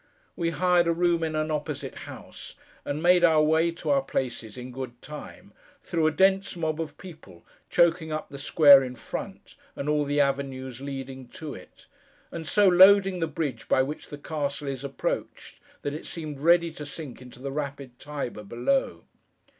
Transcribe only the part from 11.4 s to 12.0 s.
it;